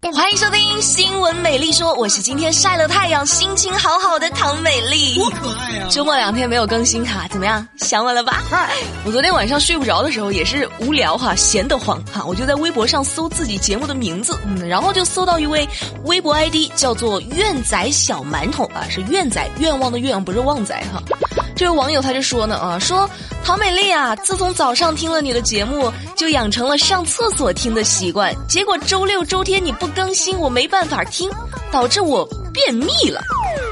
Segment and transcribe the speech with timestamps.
[0.00, 5.14] 欢迎收听新闻美丽说，我是今天晒了太阳、心情好好的唐美丽。
[5.14, 5.86] 多可爱呀！
[5.90, 7.66] 周末两天没有更新哈，怎么样？
[7.76, 8.42] 想我了吧？
[9.04, 15.68] 我昨天晚上睡不着的时候也是无聊哈，闲得慌哈，我就在微博上搜自己节目的名字，嗯，然后就搜到一位
[16.04, 21.02] 微博 ID 叫做“愿仔小馒头”啊，是愿仔愿望的愿，不是旺仔哈。
[21.54, 23.08] 这位网友他就说呢啊，说
[23.44, 31.28] 唐美丽啊，自从早上听了你的节目，就养成了上厕所听的习惯，结果周六周天你不更新，我没办法听，
[31.70, 33.20] 导致我便秘了。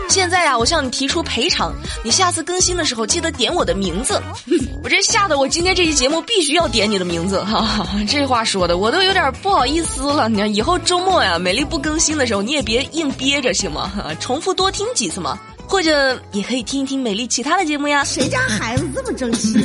[0.08, 4.20] 现在啊，我向你提出赔偿，你下次更新的时候记得点我的名字。
[4.82, 10.28] 我这吓得我今天这期节目必须要点你的名字哈，这话说的我都有点不好意思了。
[10.28, 13.92] 你看以后周末呀，美丽不更新的时候，你也别硬憋着行吗？
[14.18, 15.38] 重复多听几次嘛。
[15.70, 18.02] 或者也可以听一听美丽其他的节目呀。
[18.02, 19.64] 谁家孩子这么争气？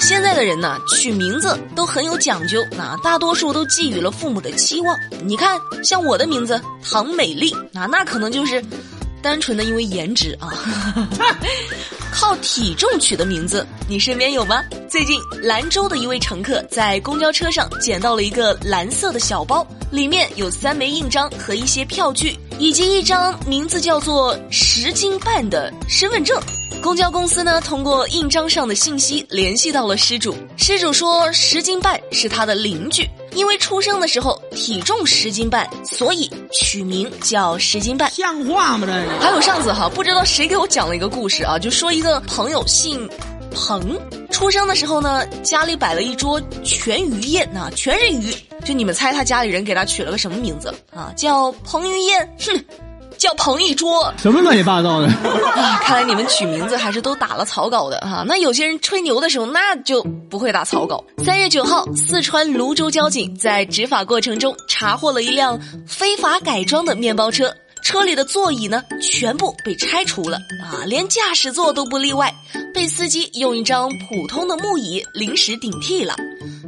[0.00, 4.96] 现在的人呢，取名字都很有讲究，那大多数都寄予了父母的期望。
[5.24, 8.64] 你看，像我的名字唐美丽，那那可能就是
[9.20, 10.48] 单纯的因为颜值啊。
[12.12, 14.62] 靠体重取的名字，你身边有吗？
[14.88, 22.38] 最近兰州的一位乘客在公交车上捡到了一个蓝色的小包，里面有三枚印章和一些票据。
[22.58, 26.36] 以及一张名字叫做十斤半的身份证。
[26.82, 30.34] 公交公司呢，通过印章上的信息联系到了失主。
[30.56, 38.10] 失主说，十斤半是他的邻居，因为出生的时候体重十斤半，所以取名叫十斤半。
[38.10, 38.86] 像话吗？
[38.86, 43.08] 这还有上次哈，不知道谁给我讲了一个故事啊，就说一个朋友姓
[43.52, 43.98] 彭，
[44.30, 48.34] 出生的时候呢，家里摆了一桌全鱼宴啊，全是鱼。
[48.64, 51.12] 就你们猜他家里人给他取了个什么名字啊？
[51.16, 52.64] 叫彭于晏，哼，
[53.18, 55.08] 叫彭一桌，什么乱七八糟的？
[55.56, 58.24] 啊看来你们取名字还是都打了草稿的哈。
[58.26, 61.02] 那有些人吹牛的时候，那就不会打草稿。
[61.24, 67.52] 三月九号，四川泸州交警在执法过程中查获了一辆非法改装的面包车，
[67.82, 72.32] 车里的座椅呢全部被拆除了啊，连驾驶座都不例外，
[72.72, 76.14] 被司机用一张普通的木椅临时顶替了。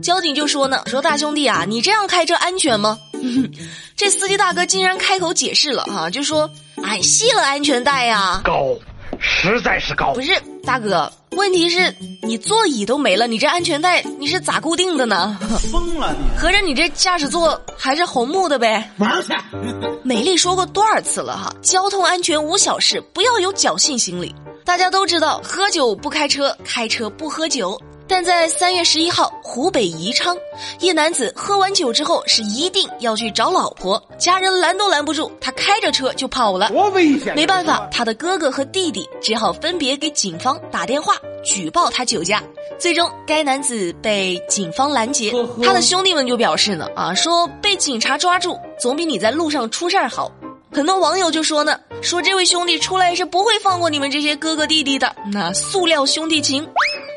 [0.02, 2.98] 交警就说呢，说大兄弟啊，你这样开车安全吗？
[3.96, 6.50] 这司机大哥竟然开口解释了啊，就说
[6.82, 8.76] 俺系了安全带呀，高，
[9.18, 10.12] 实在是高。
[10.14, 10.32] 不是
[10.64, 15.38] 大哥，问题是你座椅都没了，你这安全带你是咋固定的呢？
[15.70, 16.38] 疯了你！
[16.38, 18.90] 合着你这驾驶座还是红木的呗？
[18.98, 19.34] 玩去！
[20.02, 24.34] 美丽说过多少次了哈，交通安全无小事，不要有侥幸心理。
[24.64, 27.80] 大家都知道，喝酒不开车，开车不喝酒。
[28.10, 30.36] 但在三月十一号，湖北宜昌，
[30.80, 36.68] 一男子喝完酒之后是一定要去找老婆，家人拦都拦不住，他开着车就跑了。
[36.70, 37.36] 多危险！
[37.36, 42.42] 没办法，他的哥哥和弟弟只好分别给警方打电话举报他酒驾。
[42.80, 45.32] 最终，该男子被警方拦截。
[45.62, 50.32] 他的兄弟们就表示呢，啊，说被警察抓住总比你在路上出事儿好。
[50.72, 55.14] 很多网友就说呢，说这位兄弟出来是不会放过你们这些哥哥弟弟的。
[55.32, 56.66] 那塑料兄弟情。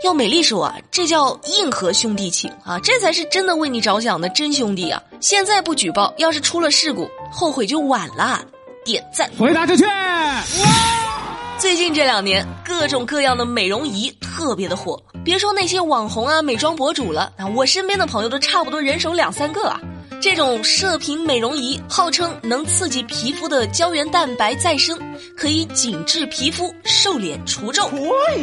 [0.03, 5.01] 要美丽说啊，这叫硬核兄弟情啊，这才是真的为你着想的真兄弟啊！
[5.21, 8.43] 现在不举报，要是出了事故，后悔就晚了。
[8.83, 9.85] 点赞，回答正确。
[11.57, 19.79] 最近这两年，各种各样的美容仪特别的火，别说那些网红啊、美妆博主了，啊，我身边的朋友都差不多人手两三个啊。
[20.23, 24.97] 这种射频美容仪号称能刺激皮肤的胶原蛋白再生，
[25.35, 27.89] 可以紧致皮肤、瘦脸、除皱。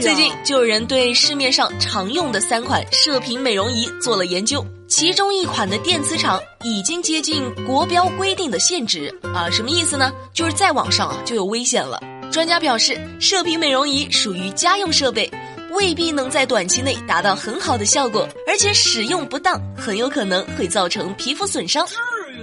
[0.03, 10.13] 最近就有人对市面上常用的三款射频美容仪做了研究，其中一款的电磁场已经接近国标规定的限值啊，什么意思呢？
[10.35, 11.99] 就是再往上啊就有危险了。
[12.31, 15.29] 专家表示，射频美容仪属于家用设备。
[15.71, 21.87] 未必能在短期内达到很好的效果，而且使用不当很有可能会造成皮肤损伤。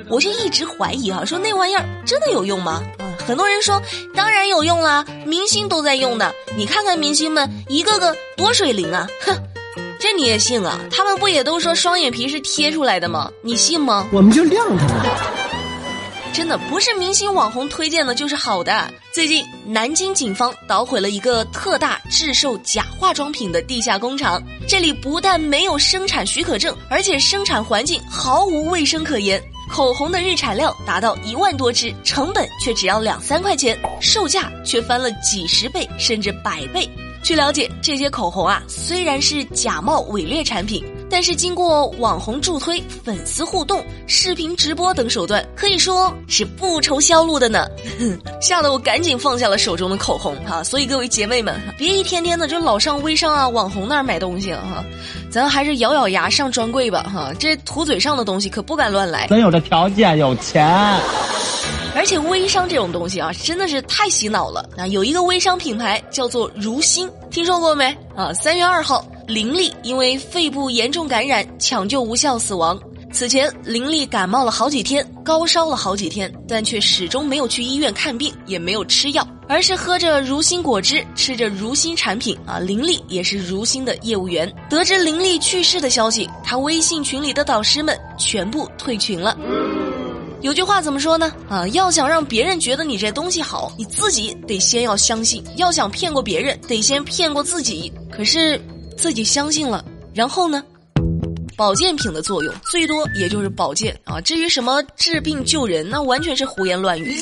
[0.10, 2.84] 我就一直怀疑啊，说那玩意儿真的有用吗？
[3.00, 3.82] 啊，很多人说
[4.16, 6.34] 当然有用啦，明星都在用的。
[6.56, 9.08] 你看看明星们一个个多水灵啊！
[9.26, 9.36] 哼，
[10.00, 10.80] 这你也信啊？
[10.92, 13.32] 他们不也都说双眼皮是贴出来的吗？
[13.42, 14.08] 你信吗？
[14.12, 15.37] 我们就晾他们。
[16.38, 18.94] 真的不是明星网红推荐的，就是好的。
[19.12, 29.42] 最近，南京警方捣毁了一个特大制售假化妆品的地下工厂，这里不但没有生产许可证，而且生产环境毫无卫生可言。
[29.68, 36.88] 口红的日产量达到一万多支，成本却只要两三块钱，售价却翻了几十倍甚至百倍。
[37.24, 40.86] 据了解，这些口红啊，虽然是假冒伪劣产品。
[41.10, 47.68] 但是经过网红助推、粉丝互动、视频直播等手段，可以说是不愁销路的呢。
[48.42, 50.64] 吓得我赶紧放下了手中的口红哈。
[50.64, 54.84] 所以各位姐妹们，别一天天的就老上微商啊、网红那儿买东西哈，
[55.32, 57.32] 咱还是咬咬牙上专柜吧哈。
[57.40, 59.28] 这涂嘴上的东西可不敢乱来。
[59.28, 60.66] 咱有这条件，有钱。
[61.96, 64.70] 而且微商这种东西啊，真的是太洗脑了。
[64.78, 67.86] 那有一个微商品牌叫做如新，听说过没？
[68.16, 72.80] 啊，三月二号，林丽因为肺部严重感染，抢救无效死亡。
[73.12, 82.38] 此前，林丽感冒了好几天，高烧了好几天，但却始终没有去医院看病，也没有吃药，而是喝着如新果汁，吃着如新产品。
[82.46, 84.50] 啊，林丽也是如新的业务员。
[84.70, 89.38] 得知林丽去世的消息，她微信群里的导师们全部退群了。
[90.42, 91.34] 有句话怎么说呢？
[91.50, 95.44] 啊，要想让别人觉得你这东西好，你自己得先要相信。
[95.58, 97.92] 要想骗过别人，得先骗过自己。
[98.12, 98.62] 可是
[98.98, 100.64] 自己相信了，然后呢？
[101.56, 107.20] 保健品的作用最多也就是保健啊，至于什么治病救人，那完全是胡言乱语。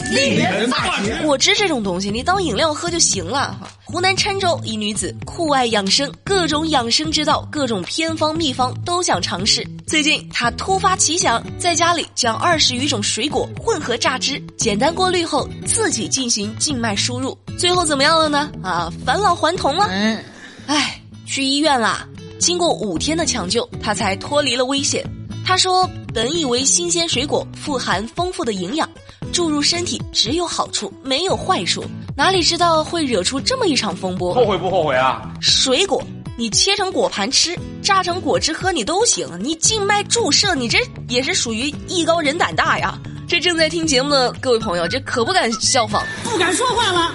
[1.24, 3.57] 果汁这种东西，你当饮料喝就行了。
[3.86, 9.66] 湖南郴州一女子酷爱养生，各种养生之道、各种偏方秘方都想尝试。
[9.88, 18.51] 最近她突发奇想，在家里将二十余种水果混合榨汁，简单过滤后自己进行静脉输入，最后怎么样了呢？
[18.62, 19.88] 啊，返老还童了。
[19.89, 20.22] 嗯，
[20.68, 20.95] 哎，
[21.25, 22.07] 去医院啦。
[22.39, 25.04] 经过五天的抢救，他才脱离了危险。
[25.45, 28.89] 他说：“本以为新鲜水果富含丰富的营养，
[29.31, 31.83] 注入身体只有好处没有坏处，
[32.18, 34.33] 哪里知道会惹出这么一场风波？
[34.33, 35.31] 后悔不后悔啊？
[35.39, 36.04] 水果
[36.36, 42.98] 你切成果盘吃，榨成果汁喝你都行，你静脉注射你这也是属于艺高人胆大呀！
[43.27, 47.13] 这正在听节目的各位朋友，这可不敢效仿，不敢说话了，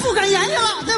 [0.00, 0.96] 不敢言语了，对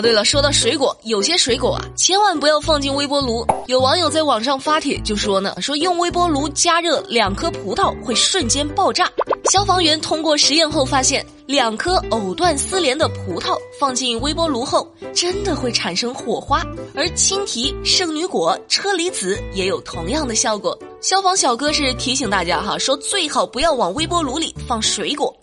[0.00, 3.46] 对了，说到水果，有些水果啊，千万不要放进微波炉。
[3.66, 9.10] 有网友在网上发帖就说呢，说用微波炉加热两颗葡萄会瞬间爆炸。
[9.50, 16.64] 消防员通过实验后发现，两颗藕断丝连的葡萄放进微波炉后，真的会产生火花。
[16.94, 20.78] 而青提、圣女果、车厘子也有同样的效果。
[21.00, 25.34] 消防小哥是提醒大家哈，说最好不要往微波炉里放水果，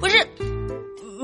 [0.00, 0.26] 不是。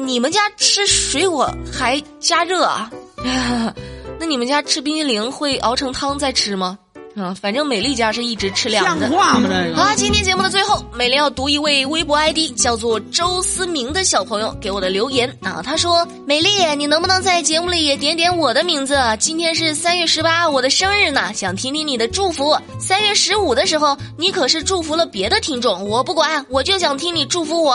[0.06, 2.90] 你们家吃水果还加热啊？
[4.18, 6.78] 那你们家吃冰激凌会熬成汤再吃吗？
[7.16, 9.08] 啊，反正美丽家是一直吃凉的。
[9.08, 9.48] 像话吗？
[9.50, 9.76] 这个。
[9.76, 15.60] 好，今天节目的最后，美丽要读一位微博 ID 叫做周思明的小朋友给我的留言啊。
[15.62, 18.96] 他说：“美丽，你能不能在节目里也点点我的名字？
[19.18, 22.56] 今天是三月十八，我的生日呢，想听听你的祝福。
[22.78, 27.72] 三月十五的时候，你可是祝福了别的听众，我不管，我就想听你祝福我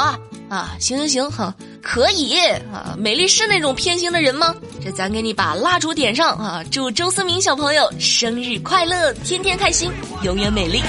[0.49, 0.75] 啊！
[0.79, 1.53] 行行行，哈。”
[1.87, 2.35] 可以
[2.73, 4.55] 啊，美丽是那种偏心的人吗？
[4.83, 6.63] 这咱给你把蜡烛点上啊！
[6.71, 9.91] 祝周思明小朋友生日快乐，天天开心，
[10.23, 10.81] 永远美丽。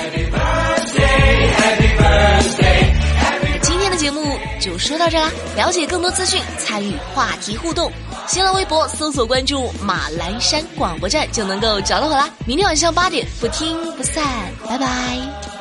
[3.60, 7.92] 今天的节目就说到这啦，了解更多资讯，参与话题互动，
[8.26, 12.31] 新浪微博搜索关注马栏山广播站就能够找到我啦。
[12.46, 14.25] 明天晚上八点不听不散，
[14.66, 15.55] 拜拜。